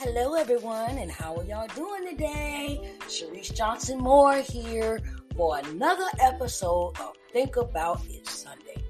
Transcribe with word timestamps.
Hello, 0.00 0.34
everyone, 0.34 0.96
and 0.98 1.10
how 1.10 1.34
are 1.34 1.42
y'all 1.42 1.66
doing 1.74 2.06
today? 2.06 2.94
Sharice 3.08 3.52
Johnson 3.52 3.98
Moore 3.98 4.36
here 4.36 5.00
for 5.36 5.58
another 5.58 6.06
episode 6.20 6.92
of 7.00 7.14
Think 7.32 7.56
About 7.56 8.00
It 8.08 8.24
Sunday. 8.28 8.80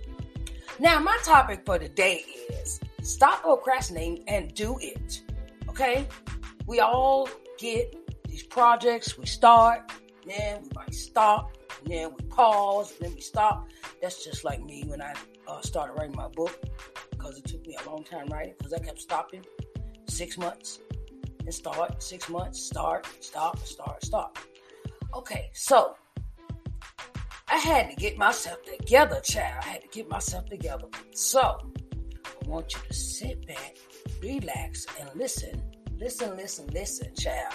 Now, 0.79 1.01
my 1.01 1.17
topic 1.25 1.63
for 1.65 1.79
today 1.79 2.27
is 2.51 2.79
stop 3.01 3.41
procrastinating 3.41 4.23
and 4.29 4.53
do 4.53 4.77
it. 4.83 5.23
Okay? 5.71 6.07
We 6.67 6.81
all 6.81 7.31
get 7.57 7.97
these 8.29 8.43
projects, 8.43 9.17
we 9.17 9.25
start, 9.25 9.91
then 10.27 10.61
we 10.61 10.69
might 10.75 10.93
stop, 10.93 11.57
and 11.81 11.91
then 11.91 12.11
we 12.11 12.27
pause, 12.27 12.93
and 12.93 13.09
then 13.09 13.15
we 13.15 13.23
stop. 13.23 13.67
That's 14.03 14.23
just 14.23 14.45
like 14.45 14.63
me 14.63 14.85
when 14.87 15.01
I 15.01 15.15
uh, 15.47 15.63
started 15.63 15.95
writing 15.95 16.17
my 16.17 16.29
book 16.29 16.63
because 17.09 17.39
it 17.39 17.47
took 17.47 17.67
me 17.67 17.79
a 17.83 17.89
long 17.89 18.05
time 18.05 18.27
writing 18.27 18.57
because 18.59 18.75
I 18.75 18.81
kept 18.81 19.01
stopping 19.01 19.43
six 20.07 20.37
months 20.37 20.81
and 21.49 21.55
start, 21.55 22.03
six 22.03 22.29
months, 22.29 22.61
start, 22.63 23.09
stop, 23.21 23.59
start, 23.61 24.05
stop. 24.05 24.39
Okay, 25.15 25.49
so 25.55 25.97
I 27.49 27.57
had 27.57 27.89
to 27.89 27.97
get 27.97 28.19
myself 28.19 28.59
together, 28.67 29.19
child. 29.21 29.65
I 29.65 29.69
had 29.69 29.81
to 29.81 29.89
get 29.89 30.11
myself 30.11 30.45
together. 30.45 30.85
So 31.15 31.41
I 31.41 32.47
want 32.47 32.75
you 32.75 32.81
to 32.87 32.93
sit 32.93 33.47
back, 33.47 33.77
relax, 34.21 34.85
and 35.01 35.09
listen. 35.15 35.63
Listen, 35.99 36.37
listen, 36.37 36.67
listen, 36.67 37.15
child. 37.15 37.55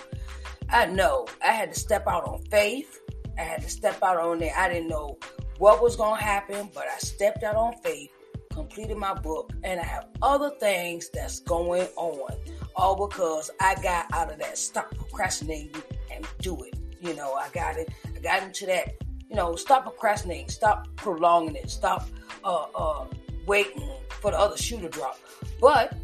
I 0.70 0.88
know 0.88 1.28
I 1.46 1.52
had 1.52 1.72
to 1.72 1.80
step 1.80 2.08
out 2.08 2.24
on 2.24 2.42
faith. 2.50 3.00
I 3.38 3.42
had 3.42 3.62
to 3.62 3.70
step 3.70 4.02
out 4.02 4.18
on 4.18 4.40
there. 4.40 4.56
I 4.58 4.70
didn't 4.70 4.90
know 4.90 5.20
what 5.60 5.84
was 5.84 5.96
going 5.96 6.18
to 6.18 6.24
happen, 6.24 6.68
but 6.74 6.86
I 6.92 6.98
stepped 6.98 7.44
out 7.44 7.56
on 7.56 7.74
faith, 7.84 8.10
completed 8.54 8.98
my 8.98 9.14
book, 9.14 9.52
and 9.64 9.80
I 9.80 9.84
have 9.84 10.08
other 10.22 10.52
things 10.60 11.10
that's 11.10 11.40
going 11.42 11.88
on. 11.96 12.34
All 12.76 13.08
because 13.08 13.52
I 13.60 13.76
got 13.82 14.06
out 14.14 14.32
of 14.32 14.40
that 14.40 14.58
stop 14.58 14.96
procrastinating 14.96 15.82
and 16.14 16.28
do 16.40 16.64
it. 16.64 16.76
You 17.02 17.16
know, 17.16 17.34
I 17.34 17.50
got 17.50 17.78
it. 17.78 17.90
I 18.16 18.20
got 18.20 18.44
into 18.44 18.66
that. 18.68 18.94
You 19.30 19.36
know, 19.36 19.56
stop 19.56 19.84
procrastinating. 19.84 20.50
Stop 20.50 20.88
prolonging 20.96 21.56
it. 21.56 21.70
Stop 21.70 22.08
uh, 22.44 22.66
uh, 22.76 23.06
waiting 23.46 23.90
for 24.10 24.32
the 24.32 24.40
other 24.40 24.58
shoe 24.58 24.80
to 24.80 24.90
drop. 24.90 25.20
But 25.60 25.96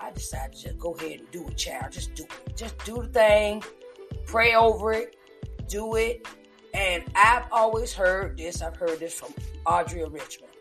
I 0.00 0.10
decided 0.12 0.56
to 0.60 0.72
go 0.74 0.92
ahead 0.94 1.20
and 1.20 1.30
do 1.30 1.46
it, 1.48 1.56
child. 1.56 1.92
Just 1.92 2.14
do 2.14 2.24
it. 2.24 2.56
Just 2.56 2.78
do 2.84 3.02
the 3.02 3.08
thing. 3.08 3.62
Pray 4.26 4.54
over 4.54 4.92
it. 4.92 5.16
Do 5.68 5.96
it. 5.96 6.26
And 6.74 7.02
I've 7.14 7.44
always 7.50 7.92
heard 7.92 8.36
this. 8.36 8.62
I've 8.62 8.76
heard 8.76 9.00
this 9.00 9.14
from 9.14 9.32
Audrey 9.64 10.04
Richmond. 10.04 10.52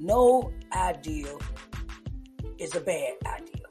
No 0.00 0.52
idea 0.72 1.36
is 2.58 2.74
a 2.74 2.80
bad 2.80 3.14
idea. 3.26 3.62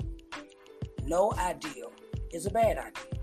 No 1.06 1.34
idea 1.38 1.86
is 2.32 2.46
a 2.46 2.50
bad 2.50 2.78
idea. 2.78 3.20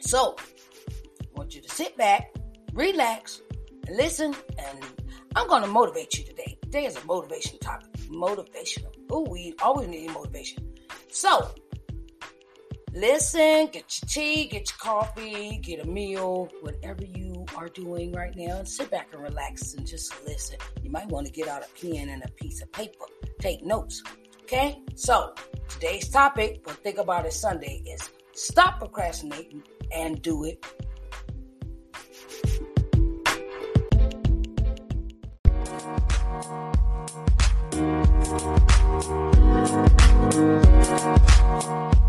So, 0.00 0.36
I 0.38 1.26
want 1.34 1.54
you 1.54 1.62
to 1.62 1.68
sit 1.68 1.96
back, 1.96 2.34
relax, 2.72 3.40
and 3.86 3.96
listen. 3.96 4.34
And 4.58 4.84
I'm 5.36 5.48
going 5.48 5.62
to 5.62 5.68
motivate 5.68 6.18
you 6.18 6.24
today. 6.24 6.58
Today 6.62 6.86
is 6.86 6.96
a 6.96 7.04
motivation 7.06 7.58
topic. 7.58 7.92
Motivational. 8.08 8.92
Oh, 9.10 9.26
we 9.28 9.54
always 9.62 9.88
need 9.88 10.10
motivation. 10.10 10.74
So, 11.08 11.54
listen, 12.94 13.66
get 13.66 14.00
your 14.00 14.08
tea, 14.08 14.44
get 14.46 14.70
your 14.70 14.78
coffee, 14.78 15.58
get 15.58 15.84
a 15.84 15.86
meal, 15.86 16.48
whatever 16.62 17.04
you 17.04 17.44
are 17.56 17.68
doing 17.68 18.12
right 18.12 18.34
now, 18.36 18.58
and 18.58 18.68
sit 18.68 18.90
back 18.90 19.08
and 19.12 19.22
relax 19.22 19.74
and 19.74 19.86
just 19.86 20.14
listen. 20.24 20.56
You 20.82 20.90
might 20.90 21.08
want 21.08 21.26
to 21.26 21.32
get 21.32 21.48
out 21.48 21.62
a 21.62 21.80
pen 21.80 22.08
and 22.08 22.22
a 22.24 22.28
piece 22.28 22.62
of 22.62 22.70
paper, 22.72 23.04
take 23.40 23.64
notes. 23.64 24.02
Okay? 24.42 24.80
So, 24.94 25.34
today's 25.68 26.08
topic 26.08 26.60
for 26.64 26.72
Think 26.74 26.98
About 26.98 27.26
It 27.26 27.32
Sunday 27.32 27.82
is 27.86 28.10
stop 28.32 28.78
procrastinating 28.78 29.62
and 29.92 30.22
do 30.22 30.44
it. 30.44 30.64
Hey 40.34 42.03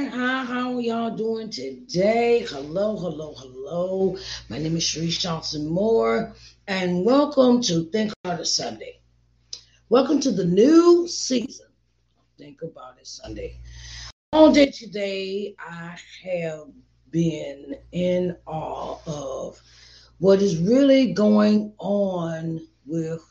everybody, 0.00 0.46
how 0.46 0.74
are 0.74 0.80
y'all 0.80 1.14
doing 1.14 1.50
today? 1.50 2.46
Hello, 2.48 2.96
hello, 2.96 3.34
hello. 3.36 4.16
My 4.48 4.58
name 4.58 4.76
is 4.76 4.82
Sharice 4.82 5.20
Johnson 5.20 5.68
Moore, 5.68 6.34
and 6.66 7.04
welcome 7.04 7.60
to 7.62 7.84
Think 7.90 8.12
About 8.24 8.40
It 8.40 8.46
Sunday. 8.46 9.00
Welcome 9.90 10.20
to 10.20 10.30
the 10.30 10.44
new 10.44 11.06
season. 11.06 11.66
Think 12.38 12.62
About 12.62 12.98
It 12.98 13.06
Sunday. 13.06 13.58
All 14.32 14.50
day 14.50 14.70
today, 14.70 15.54
I 15.58 15.98
have 16.24 16.68
been 17.10 17.76
in 17.92 18.36
awe 18.46 18.98
of 19.06 19.60
what 20.18 20.40
is 20.40 20.56
really 20.56 21.12
going 21.12 21.74
on 21.78 22.66
with 22.86 23.22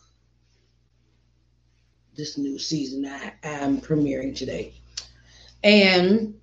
this 2.15 2.37
new 2.37 2.59
season 2.59 3.05
I 3.07 3.33
am 3.41 3.81
premiering 3.81 4.35
today. 4.35 4.75
And 5.63 6.38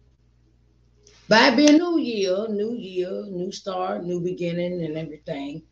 by 1.29 1.51
being 1.51 1.79
new 1.79 1.99
year, 1.99 2.47
new 2.49 2.75
year, 2.75 3.25
new 3.27 3.51
start, 3.53 4.05
new 4.05 4.21
beginning, 4.21 4.85
and 4.85 4.97
everything, 4.97 5.63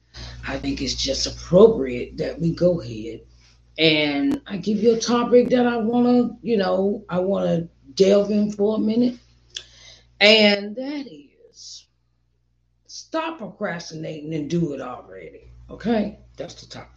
I 0.47 0.59
think 0.59 0.81
it's 0.83 0.95
just 0.95 1.27
appropriate 1.27 2.17
that 2.19 2.41
we 2.41 2.55
go 2.55 2.81
ahead 2.81 3.21
and 3.79 4.41
I 4.47 4.57
give 4.59 4.83
you 4.83 4.95
a 4.95 5.01
topic 5.01 5.49
that 5.51 5.67
I 5.67 5.77
want 5.77 6.07
to, 6.07 6.37
you 6.47 6.57
know, 6.57 7.05
I 7.09 7.19
want 7.19 7.47
to 7.47 7.69
delve 7.95 8.31
in 8.31 8.53
for 8.53 8.77
a 8.77 8.81
minute. 8.81 9.19
And 10.21 10.77
that 10.77 11.07
is 11.11 11.87
stop 12.87 13.39
procrastinating 13.39 14.35
and 14.35 14.49
do 14.49 14.75
it 14.75 14.81
already. 14.81 15.51
Okay? 15.71 16.19
That's 16.37 16.55
the 16.55 16.67
topic. 16.67 16.91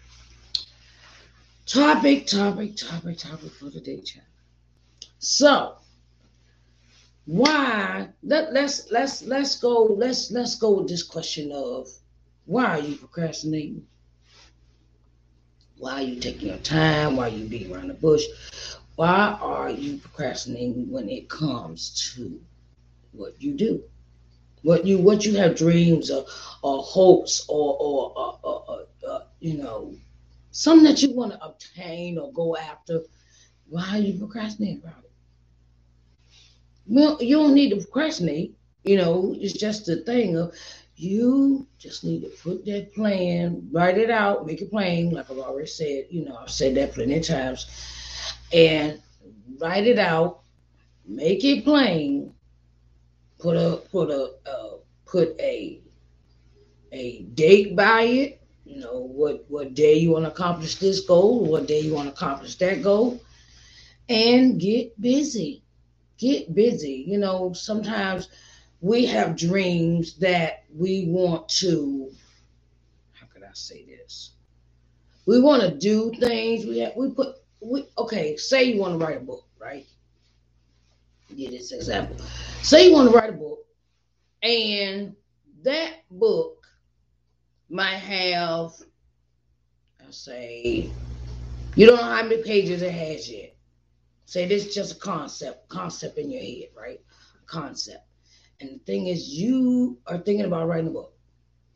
Topic, 1.65 2.27
topic, 2.27 2.75
topic, 2.75 3.17
topic 3.17 3.51
for 3.51 3.69
the 3.69 3.81
day, 3.81 4.01
chat. 4.01 4.23
So, 5.19 5.77
why? 7.27 8.07
Let, 8.23 8.53
let's 8.53 8.89
let's 8.89 9.21
let's 9.23 9.59
go 9.59 9.83
let's 9.83 10.31
let's 10.31 10.55
go 10.55 10.71
with 10.71 10.87
this 10.87 11.03
question 11.03 11.51
of 11.51 11.89
why 12.45 12.65
are 12.65 12.79
you 12.79 12.95
procrastinating? 12.95 13.85
Why 15.77 15.95
are 15.95 16.01
you 16.03 16.21
taking 16.21 16.47
your 16.47 16.57
time? 16.59 17.17
Why 17.17 17.27
are 17.27 17.31
you 17.31 17.45
beating 17.45 17.75
around 17.75 17.89
the 17.89 17.95
bush? 17.95 18.23
Why 18.95 19.37
are 19.41 19.69
you 19.69 19.97
procrastinating 19.97 20.89
when 20.89 21.09
it 21.09 21.29
comes 21.29 22.13
to 22.15 22.39
what 23.11 23.39
you 23.41 23.55
do? 23.55 23.83
What 24.63 24.85
you 24.85 24.97
what 24.97 25.25
you 25.25 25.35
have 25.35 25.57
dreams 25.57 26.09
or, 26.09 26.25
or 26.61 26.81
hopes 26.81 27.45
or 27.49 27.75
or, 27.77 28.13
or, 28.17 28.39
or, 28.41 28.85
or 29.03 29.23
you 29.41 29.57
know 29.57 29.93
something 30.51 30.85
that 30.85 31.03
you 31.03 31.13
want 31.13 31.33
to 31.33 31.45
obtain 31.45 32.17
or 32.17 32.31
go 32.31 32.55
after 32.55 33.01
why 33.69 33.85
are 33.91 33.99
you 33.99 34.17
procrastinating 34.17 34.81
about 34.81 35.03
it 35.03 35.06
well, 36.87 37.21
you 37.21 37.37
don't 37.37 37.53
need 37.53 37.69
to 37.71 37.77
procrastinate. 37.77 38.55
You 38.83 38.97
know, 38.97 39.35
it's 39.37 39.53
just 39.53 39.89
a 39.89 39.97
thing 39.97 40.37
of 40.37 40.53
you 40.95 41.67
just 41.77 42.03
need 42.03 42.21
to 42.21 42.29
put 42.29 42.65
that 42.65 42.93
plan, 42.93 43.69
write 43.71 43.97
it 43.97 44.09
out, 44.09 44.45
make 44.45 44.61
it 44.61 44.71
plain, 44.71 45.11
like 45.11 45.29
I've 45.29 45.37
already 45.37 45.67
said. 45.67 46.05
You 46.09 46.25
know, 46.25 46.37
I've 46.37 46.49
said 46.49 46.75
that 46.75 46.93
plenty 46.93 47.17
of 47.17 47.25
times, 47.25 47.67
and 48.53 49.01
write 49.59 49.85
it 49.85 49.99
out, 49.99 50.41
make 51.05 51.43
it 51.43 51.63
plain. 51.63 52.33
Put 53.39 53.55
a 53.55 53.77
put 53.91 54.09
a 54.09 54.33
uh, 54.49 54.77
put 55.05 55.39
a 55.39 55.81
a 56.91 57.21
date 57.21 57.75
by 57.75 58.01
it. 58.03 58.41
You 58.65 58.79
know 58.79 58.99
what 58.99 59.45
what 59.49 59.73
day 59.75 59.95
you 59.95 60.11
want 60.11 60.25
to 60.25 60.31
accomplish 60.31 60.75
this 60.75 61.01
goal, 61.01 61.45
what 61.45 61.67
day 61.67 61.81
you 61.81 61.93
want 61.93 62.07
to 62.07 62.13
accomplish 62.13 62.55
that 62.55 62.81
goal, 62.81 63.21
and 64.09 64.59
get 64.59 64.99
busy 64.99 65.61
get 66.17 66.53
busy. 66.53 67.03
You 67.07 67.17
know, 67.17 67.53
sometimes 67.53 68.29
we 68.81 69.05
have 69.05 69.35
dreams 69.35 70.17
that 70.19 70.63
we 70.73 71.05
want 71.07 71.49
to, 71.49 72.11
how 73.13 73.27
could 73.27 73.43
I 73.43 73.53
say 73.53 73.85
this? 73.85 74.31
We 75.25 75.41
want 75.41 75.61
to 75.61 75.71
do 75.71 76.11
things. 76.19 76.65
We 76.65 76.79
have, 76.79 76.93
we 76.95 77.11
put, 77.11 77.35
we, 77.59 77.85
okay, 77.97 78.37
say 78.37 78.65
you 78.65 78.79
want 78.79 78.99
to 78.99 79.05
write 79.05 79.17
a 79.17 79.21
book, 79.21 79.45
right? 79.59 79.85
Get 81.35 81.51
this 81.51 81.71
example. 81.71 82.17
Say 82.61 82.87
you 82.87 82.93
want 82.93 83.11
to 83.11 83.15
write 83.15 83.29
a 83.29 83.33
book, 83.33 83.65
and 84.41 85.15
that 85.63 85.95
book 86.09 86.65
might 87.69 87.97
have, 87.97 88.71
I'll 90.01 90.11
say, 90.11 90.89
you 91.75 91.85
don't 91.85 91.97
know 91.97 92.03
how 92.03 92.23
many 92.23 92.41
pages 92.43 92.81
it 92.81 92.93
has 92.93 93.29
yet 93.29 93.56
Say 94.27 94.45
this 94.45 94.65
is 94.65 94.75
just 94.75 94.97
a 94.97 94.99
concept, 94.99 95.69
concept 95.69 96.17
in 96.17 96.29
your 96.29 96.41
head, 96.41 96.69
right? 96.75 96.99
Concept. 97.45 98.05
And 98.59 98.71
the 98.71 98.79
thing 98.79 99.07
is, 99.07 99.29
you 99.29 99.99
are 100.05 100.17
thinking 100.17 100.45
about 100.45 100.67
writing 100.67 100.89
a 100.89 100.91
book. 100.91 101.13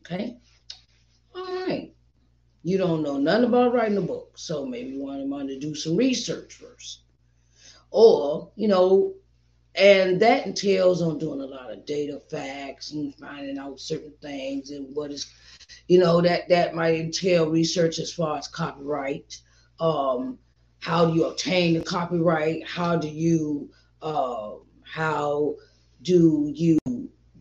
Okay? 0.01 0.37
All 1.33 1.65
right. 1.65 1.93
You 2.63 2.77
don't 2.77 3.03
know 3.03 3.17
nothing 3.17 3.45
about 3.45 3.73
writing 3.73 3.97
a 3.97 4.01
book. 4.01 4.33
So 4.35 4.65
maybe 4.65 4.89
you 4.89 5.01
want 5.01 5.47
to 5.47 5.59
do 5.59 5.73
some 5.73 5.95
research 5.95 6.55
first. 6.55 7.03
Or, 7.89 8.51
you 8.57 8.67
know, 8.67 9.13
and 9.75 10.21
that 10.21 10.45
entails 10.45 11.01
on 11.01 11.19
doing 11.19 11.39
a 11.39 11.45
lot 11.45 11.71
of 11.71 11.85
data 11.85 12.19
facts 12.29 12.91
and 12.91 13.15
finding 13.15 13.57
out 13.57 13.79
certain 13.79 14.13
things 14.21 14.71
and 14.71 14.93
what 14.93 15.11
is 15.11 15.31
you 15.87 15.97
know 15.97 16.19
that 16.19 16.49
that 16.49 16.75
might 16.75 16.95
entail 16.95 17.49
research 17.49 17.97
as 17.97 18.11
far 18.11 18.37
as 18.37 18.49
copyright 18.49 19.39
um 19.79 20.37
how 20.81 21.05
do 21.05 21.13
you 21.13 21.25
obtain 21.25 21.73
the 21.73 21.81
copyright 21.81 22.67
how 22.67 22.95
do 22.95 23.07
you 23.07 23.69
uh, 24.01 24.51
how 24.83 25.55
do 26.01 26.51
you 26.53 26.77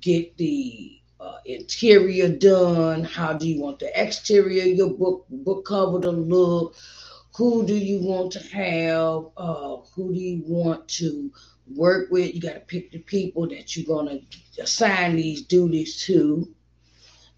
get 0.00 0.36
the 0.36 0.98
uh, 1.18 1.38
interior 1.44 2.28
done 2.28 3.02
how 3.02 3.32
do 3.32 3.48
you 3.48 3.60
want 3.60 3.78
the 3.78 4.00
exterior 4.00 4.64
your 4.64 4.90
book 4.90 5.26
book 5.28 5.64
cover 5.64 6.00
to 6.00 6.10
look 6.10 6.76
who 7.36 7.66
do 7.66 7.74
you 7.74 8.00
want 8.00 8.32
to 8.32 8.38
have 8.38 9.24
uh, 9.36 9.76
who 9.94 10.14
do 10.14 10.20
you 10.20 10.42
want 10.46 10.86
to 10.88 11.32
work 11.74 12.10
with. 12.10 12.34
You 12.34 12.40
got 12.40 12.54
to 12.54 12.60
pick 12.60 12.90
the 12.90 12.98
people 12.98 13.48
that 13.48 13.76
you're 13.76 13.86
going 13.86 14.26
to 14.54 14.62
assign 14.62 15.16
these 15.16 15.42
duties 15.42 16.02
to. 16.04 16.52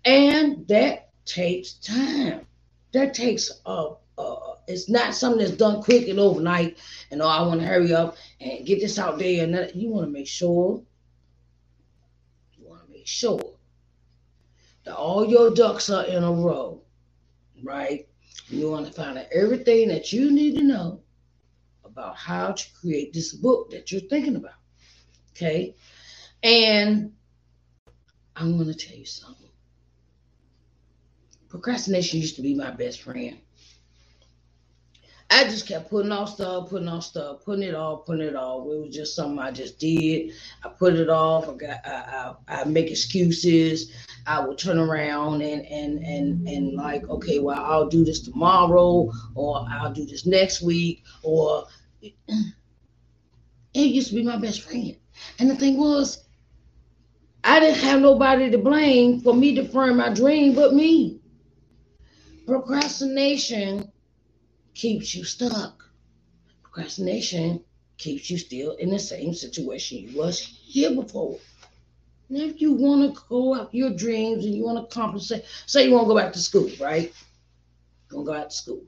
And 0.05 0.67
that 0.69 1.11
takes 1.25 1.75
time. 1.75 2.47
That 2.93 3.15
takes 3.15 3.51
uh, 3.65 3.91
uh 4.19 4.53
it's 4.69 4.89
not 4.89 5.15
something 5.15 5.41
that's 5.41 5.57
done 5.57 5.83
quick 5.83 6.09
and 6.09 6.19
overnight. 6.19 6.79
And 7.11 7.21
oh, 7.23 7.29
I 7.29 7.43
want 7.43 7.61
to 7.61 7.67
hurry 7.67 7.93
up 7.93 8.17
and 8.41 8.67
get 8.67 8.81
this 8.81 8.99
out 8.99 9.19
there. 9.19 9.45
And 9.45 9.55
that, 9.55 9.75
you 9.77 9.89
want 9.89 10.07
to 10.07 10.13
make 10.13 10.29
sure, 10.29 10.83
you 12.57 12.69
want 12.69 12.87
to 12.87 12.93
make 12.93 13.07
sure 13.07 13.41
that 14.85 14.95
all 14.95 15.27
your 15.27 15.51
ducks 15.51 15.91
are 15.91 16.05
in 16.05 16.23
a 16.23 16.33
row, 16.33 16.81
right? 17.63 18.07
You 18.49 18.71
want 18.71 18.87
to 18.87 18.93
find 18.93 19.19
out 19.19 19.27
everything 19.33 19.89
that 19.89 20.13
you 20.13 20.31
need 20.31 20.57
to 20.57 20.63
know 20.63 21.01
about 21.85 22.17
how 22.17 22.53
to 22.53 22.67
create 22.81 23.13
this 23.13 23.33
book 23.33 23.71
that 23.71 23.91
you're 23.91 24.01
thinking 24.03 24.37
about. 24.37 24.55
Okay. 25.33 25.75
And 26.43 27.13
I'm 28.37 28.57
going 28.57 28.73
to 28.73 28.75
tell 28.75 28.97
you 28.97 29.07
something. 29.07 29.49
Procrastination 31.49 32.21
used 32.21 32.37
to 32.37 32.43
be 32.43 32.55
my 32.55 32.71
best 32.71 33.03
friend. 33.03 33.39
I 35.35 35.45
just 35.45 35.67
kept 35.67 35.89
putting 35.89 36.13
off 36.13 36.35
stuff, 36.35 36.69
putting 36.69 36.89
off 36.89 37.05
stuff, 37.05 37.43
putting 37.43 37.65
it 37.65 37.75
off, 37.75 38.05
putting 38.05 38.27
it 38.27 38.37
off. 38.37 38.67
It 38.67 38.81
was 38.85 38.95
just 38.95 39.17
something 39.17 39.39
I 39.39 39.51
just 39.51 39.79
did. 39.79 40.33
I 40.63 40.69
put 40.69 40.95
it 40.95 41.09
off. 41.09 41.49
I 41.49 41.55
got, 41.55 41.87
I, 41.87 42.35
I, 42.49 42.61
I 42.61 42.65
make 42.65 42.91
excuses. 42.91 43.95
I 44.27 44.45
would 44.45 44.59
turn 44.59 44.79
around 44.79 45.41
and 45.41 45.65
and 45.65 45.99
and 46.05 46.47
and 46.47 46.75
like, 46.75 47.09
okay, 47.09 47.39
well, 47.39 47.59
I'll 47.59 47.89
do 47.89 48.05
this 48.05 48.21
tomorrow, 48.21 49.11
or 49.35 49.67
I'll 49.71 49.93
do 49.93 50.05
this 50.05 50.27
next 50.27 50.61
week, 50.61 51.03
or 51.23 51.67
it 52.03 52.13
used 53.75 54.11
to 54.11 54.17
be 54.17 54.23
my 54.23 54.37
best 54.37 54.61
friend. 54.61 54.97
And 55.39 55.49
the 55.49 55.57
thing 55.57 55.79
was, 55.79 56.25
I 57.43 57.59
didn't 57.59 57.81
have 57.81 58.01
nobody 58.03 58.51
to 58.51 58.59
blame 58.59 59.21
for 59.21 59.35
me 59.35 59.55
deferring 59.55 59.97
my 59.97 60.13
dream 60.13 60.55
but 60.55 60.75
me. 60.75 61.21
Procrastination 62.47 63.92
keeps 64.75 65.15
you 65.15 65.25
stuck. 65.25 65.85
Procrastination 66.63 67.63
keeps 67.99 68.31
you 68.31 68.39
still 68.39 68.73
in 68.77 68.91
the 68.91 68.99
same 68.99 69.35
situation 69.35 69.99
you 69.99 70.19
was 70.19 70.41
here 70.41 70.95
before. 70.95 71.39
And 72.29 72.39
if 72.39 72.61
you 72.61 72.73
want 72.73 73.15
to 73.15 73.21
go 73.29 73.55
out 73.55 73.75
your 73.75 73.91
dreams 73.91 74.45
and 74.45 74.55
you 74.55 74.65
want 74.65 74.89
to 74.89 74.95
compensate, 74.95 75.45
say 75.67 75.87
you 75.87 75.93
want 75.93 76.05
to 76.05 76.09
go 76.09 76.17
back 76.17 76.33
to 76.33 76.39
school, 76.39 76.71
right? 76.81 77.13
You 78.11 78.17
want 78.17 78.27
to 78.27 78.33
go 78.33 78.39
out 78.39 78.51
to 78.51 78.57
school 78.57 78.83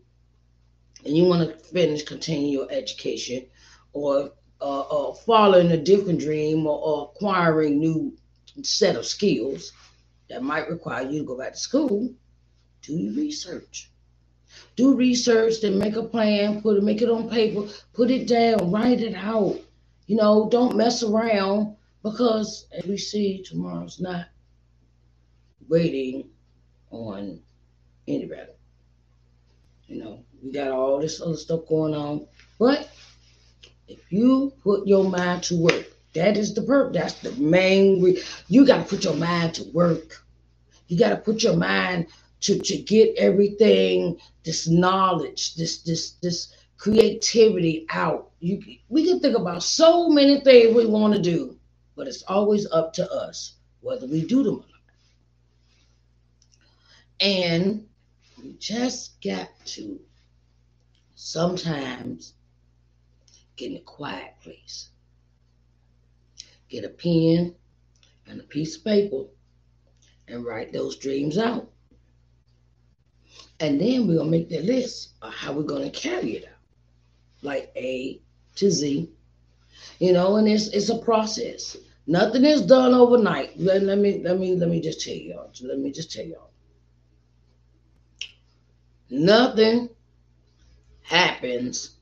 and 1.04 1.16
you 1.16 1.24
want 1.24 1.48
to 1.48 1.64
finish, 1.66 2.02
continue 2.02 2.60
your 2.60 2.70
education, 2.70 3.46
or 3.92 4.30
uh, 4.60 4.80
uh, 4.80 5.14
following 5.14 5.70
a 5.72 5.76
different 5.76 6.20
dream, 6.20 6.66
or, 6.66 6.78
or 6.78 7.10
acquiring 7.14 7.78
new 7.78 8.16
set 8.62 8.96
of 8.96 9.06
skills 9.06 9.72
that 10.30 10.42
might 10.42 10.70
require 10.70 11.06
you 11.06 11.18
to 11.18 11.24
go 11.26 11.36
back 11.36 11.52
to 11.52 11.58
school, 11.58 12.10
do 12.82 12.94
your 12.94 13.12
research. 13.14 13.90
Do 14.76 14.96
research, 14.96 15.60
then 15.60 15.78
make 15.78 15.96
a 15.96 16.02
plan, 16.02 16.60
put 16.60 16.76
it, 16.76 16.82
make 16.82 17.00
it 17.02 17.10
on 17.10 17.28
paper, 17.28 17.66
put 17.92 18.10
it 18.10 18.26
down, 18.26 18.72
write 18.72 19.00
it 19.00 19.14
out. 19.14 19.60
You 20.06 20.16
know, 20.16 20.48
don't 20.50 20.76
mess 20.76 21.02
around 21.02 21.76
because 22.02 22.66
as 22.72 22.84
we 22.84 22.98
see, 22.98 23.42
tomorrow's 23.42 24.00
not 24.00 24.26
waiting 25.68 26.28
on 26.90 27.40
anybody. 28.08 28.52
You 29.86 30.02
know, 30.02 30.24
we 30.42 30.52
got 30.52 30.70
all 30.70 31.00
this 31.00 31.20
other 31.20 31.36
stuff 31.36 31.66
going 31.68 31.94
on. 31.94 32.26
But 32.58 32.90
if 33.88 34.00
you 34.10 34.52
put 34.62 34.86
your 34.86 35.04
mind 35.04 35.44
to 35.44 35.56
work, 35.56 35.86
that 36.14 36.36
is 36.36 36.54
the 36.54 36.62
purpose. 36.62 36.96
That's 36.96 37.14
the 37.20 37.32
main. 37.42 38.02
Re- 38.02 38.22
you 38.48 38.66
got 38.66 38.78
to 38.78 38.96
put 38.96 39.04
your 39.04 39.16
mind 39.16 39.54
to 39.54 39.64
work. 39.72 40.24
You 40.88 40.98
got 40.98 41.10
to 41.10 41.16
put 41.16 41.42
your 41.42 41.56
mind 41.56 42.06
to 42.44 42.58
to 42.58 42.76
get 42.78 43.16
everything, 43.16 44.18
this 44.44 44.68
knowledge, 44.68 45.54
this 45.56 45.82
this 45.82 46.12
this 46.22 46.54
creativity 46.76 47.86
out. 47.90 48.30
You 48.40 48.62
we 48.88 49.06
can 49.06 49.20
think 49.20 49.36
about 49.36 49.62
so 49.62 50.08
many 50.08 50.40
things 50.40 50.74
we 50.74 50.86
want 50.86 51.14
to 51.14 51.22
do, 51.22 51.58
but 51.96 52.06
it's 52.06 52.22
always 52.24 52.66
up 52.70 52.92
to 52.94 53.10
us 53.10 53.54
whether 53.80 54.06
we 54.06 54.24
do 54.24 54.42
them 54.42 54.54
or 54.56 54.58
not. 54.58 54.66
And 57.20 57.86
we 58.42 58.54
just 58.58 59.22
got 59.22 59.48
to 59.66 60.00
sometimes 61.14 62.34
get 63.56 63.70
in 63.70 63.76
a 63.78 63.80
quiet 63.80 64.34
place. 64.42 64.90
Get 66.68 66.84
a 66.84 66.88
pen 66.88 67.54
and 68.26 68.40
a 68.40 68.44
piece 68.44 68.76
of 68.76 68.84
paper 68.84 69.24
and 70.28 70.44
write 70.44 70.72
those 70.72 70.96
dreams 70.96 71.38
out. 71.38 71.70
And 73.60 73.80
then 73.80 74.06
we're 74.06 74.18
gonna 74.18 74.30
make 74.30 74.48
the 74.48 74.60
list 74.60 75.10
of 75.22 75.32
how 75.32 75.52
we're 75.52 75.62
to 75.62 75.90
carry 75.90 76.32
it 76.32 76.44
out. 76.44 76.58
Like 77.42 77.70
A 77.76 78.20
to 78.56 78.70
Z. 78.70 79.10
You 79.98 80.12
know, 80.12 80.36
and 80.36 80.48
it's 80.48 80.68
it's 80.68 80.88
a 80.88 80.98
process. 80.98 81.76
Nothing 82.06 82.44
is 82.44 82.62
done 82.62 82.92
overnight. 82.92 83.58
Let, 83.58 83.82
let 83.82 83.98
me 83.98 84.20
let 84.22 84.38
me 84.38 84.56
let 84.56 84.68
me 84.68 84.80
just 84.80 85.00
tell 85.00 85.14
y'all. 85.14 85.50
Let 85.62 85.78
me 85.78 85.90
just 85.92 86.12
tell 86.12 86.24
y'all. 86.24 86.50
Nothing 89.10 89.88
happens 91.02 91.96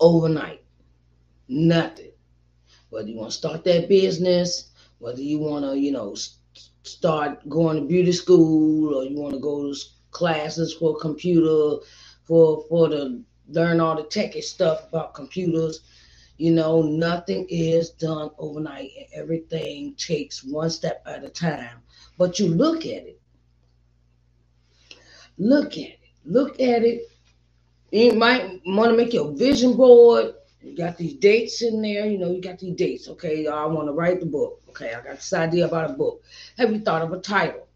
overnight. 0.00 0.62
Nothing. 1.48 2.10
Whether 2.90 3.08
you 3.08 3.16
want 3.16 3.30
to 3.30 3.36
start 3.36 3.64
that 3.64 3.88
business, 3.88 4.70
whether 4.98 5.20
you 5.20 5.38
want 5.38 5.64
to, 5.64 5.78
you 5.78 5.92
know, 5.92 6.14
start 6.82 7.48
going 7.48 7.76
to 7.76 7.86
beauty 7.86 8.12
school 8.12 8.94
or 8.94 9.04
you 9.04 9.16
want 9.16 9.34
to 9.34 9.40
go 9.40 9.72
to 9.72 9.78
classes 10.16 10.74
for 10.74 10.98
computer, 10.98 11.84
for 12.24 12.64
for 12.68 12.88
to 12.88 13.22
learn 13.48 13.80
all 13.80 13.96
the 13.96 14.04
techy 14.04 14.40
stuff 14.40 14.88
about 14.88 15.14
computers. 15.14 15.80
You 16.38 16.52
know, 16.52 16.82
nothing 16.82 17.46
is 17.48 17.90
done 17.90 18.30
overnight, 18.38 18.90
and 18.98 19.06
everything 19.14 19.94
takes 19.94 20.44
one 20.44 20.70
step 20.70 21.02
at 21.06 21.24
a 21.24 21.28
time. 21.28 21.78
But 22.18 22.38
you 22.38 22.48
look 22.48 22.84
at 22.84 23.06
it. 23.06 23.20
Look 25.38 25.72
at 25.72 25.78
it. 25.78 26.00
Look 26.24 26.60
at 26.60 26.82
it 26.82 27.02
you 27.90 28.12
might 28.12 28.60
want 28.66 28.90
to 28.90 28.96
make 28.96 29.12
your 29.12 29.32
vision 29.32 29.76
board. 29.76 30.34
You 30.60 30.76
got 30.76 30.96
these 30.96 31.14
dates 31.14 31.62
in 31.62 31.80
there. 31.80 32.06
You 32.06 32.18
know, 32.18 32.30
you 32.30 32.40
got 32.40 32.58
these 32.58 32.74
dates. 32.74 33.08
Okay, 33.08 33.46
I 33.46 33.64
want 33.66 33.88
to 33.88 33.92
write 33.92 34.20
the 34.20 34.26
book. 34.26 34.60
Okay, 34.70 34.92
I 34.92 35.00
got 35.00 35.16
this 35.16 35.32
idea 35.32 35.66
about 35.66 35.90
a 35.90 35.94
book. 35.94 36.22
Have 36.58 36.72
you 36.72 36.80
thought 36.80 37.02
of 37.02 37.12
a 37.12 37.20
title? 37.20 37.66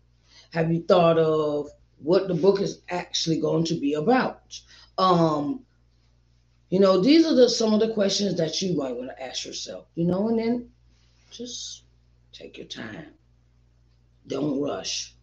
Have 0.52 0.72
you 0.72 0.82
thought 0.82 1.18
of 1.18 1.70
what 2.02 2.28
the 2.28 2.34
book 2.34 2.60
is 2.60 2.82
actually 2.88 3.40
going 3.40 3.64
to 3.64 3.74
be 3.74 3.94
about? 3.94 4.58
Um, 4.98 5.64
you 6.68 6.80
know, 6.80 7.00
these 7.00 7.26
are 7.26 7.34
the 7.34 7.48
some 7.48 7.74
of 7.74 7.80
the 7.80 7.92
questions 7.92 8.36
that 8.36 8.60
you 8.62 8.76
might 8.76 8.96
want 8.96 9.08
to 9.10 9.22
ask 9.22 9.44
yourself. 9.44 9.86
You 9.94 10.04
know, 10.04 10.28
and 10.28 10.38
then 10.38 10.70
just 11.30 11.84
take 12.32 12.56
your 12.58 12.66
time. 12.66 13.06
Don't 14.26 14.60
rush. 14.60 15.14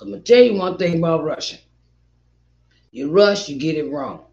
I'm 0.00 0.10
gonna 0.10 0.22
tell 0.22 0.42
you 0.42 0.54
one 0.54 0.78
thing 0.78 0.98
about 0.98 1.24
rushing. 1.24 1.60
You 2.90 3.10
rush, 3.10 3.48
you 3.48 3.58
get 3.58 3.76
it 3.76 3.90
wrong. 3.90 4.24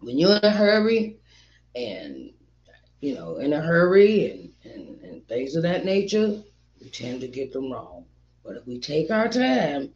When 0.00 0.18
you're 0.18 0.36
in 0.36 0.44
a 0.44 0.50
hurry 0.50 1.18
and 1.74 2.30
you 3.00 3.14
know, 3.14 3.36
in 3.36 3.52
a 3.52 3.60
hurry 3.60 4.30
and, 4.30 4.72
and, 4.74 5.00
and 5.02 5.28
things 5.28 5.56
of 5.56 5.62
that 5.62 5.84
nature, 5.84 6.42
we 6.80 6.88
tend 6.88 7.20
to 7.20 7.28
get 7.28 7.52
them 7.52 7.70
wrong. 7.70 8.06
But 8.42 8.56
if 8.56 8.66
we 8.66 8.80
take 8.80 9.10
our 9.10 9.28
time, 9.28 9.92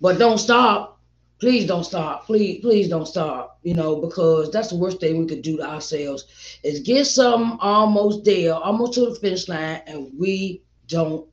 but 0.00 0.18
don't 0.18 0.38
stop, 0.38 1.00
please 1.40 1.66
don't 1.66 1.84
stop. 1.84 2.26
Please, 2.26 2.60
please 2.60 2.88
don't 2.88 3.06
stop. 3.06 3.58
You 3.62 3.74
know, 3.74 3.96
because 3.96 4.50
that's 4.50 4.68
the 4.68 4.76
worst 4.76 5.00
thing 5.00 5.18
we 5.18 5.26
could 5.26 5.42
do 5.42 5.58
to 5.58 5.68
ourselves 5.68 6.24
is 6.62 6.80
get 6.80 7.06
something 7.06 7.58
almost 7.60 8.24
there, 8.24 8.54
almost 8.54 8.94
to 8.94 9.06
the 9.06 9.14
finish 9.16 9.48
line, 9.48 9.82
and 9.86 10.10
we 10.18 10.62
don't, 10.86 11.28